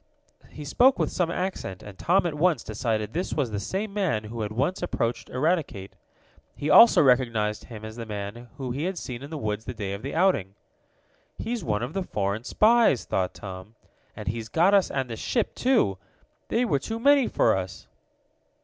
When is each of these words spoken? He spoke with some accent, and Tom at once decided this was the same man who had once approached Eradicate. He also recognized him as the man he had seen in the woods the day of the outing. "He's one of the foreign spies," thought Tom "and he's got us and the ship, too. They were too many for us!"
He 0.49 0.65
spoke 0.65 0.97
with 0.97 1.11
some 1.11 1.29
accent, 1.29 1.83
and 1.83 1.95
Tom 1.95 2.25
at 2.25 2.33
once 2.33 2.63
decided 2.63 3.13
this 3.13 3.35
was 3.35 3.51
the 3.51 3.59
same 3.59 3.93
man 3.93 4.23
who 4.23 4.41
had 4.41 4.51
once 4.51 4.81
approached 4.81 5.29
Eradicate. 5.29 5.95
He 6.55 6.71
also 6.71 7.03
recognized 7.03 7.65
him 7.65 7.85
as 7.85 7.97
the 7.97 8.07
man 8.07 8.49
he 8.57 8.85
had 8.85 8.97
seen 8.97 9.21
in 9.21 9.29
the 9.29 9.37
woods 9.37 9.65
the 9.65 9.75
day 9.75 9.93
of 9.93 10.01
the 10.01 10.15
outing. 10.15 10.55
"He's 11.37 11.63
one 11.63 11.83
of 11.83 11.93
the 11.93 12.01
foreign 12.01 12.43
spies," 12.45 13.05
thought 13.05 13.35
Tom 13.35 13.75
"and 14.15 14.27
he's 14.27 14.49
got 14.49 14.73
us 14.73 14.89
and 14.89 15.07
the 15.07 15.15
ship, 15.15 15.53
too. 15.53 15.99
They 16.47 16.65
were 16.65 16.79
too 16.79 16.99
many 16.99 17.27
for 17.27 17.55
us!" 17.55 17.87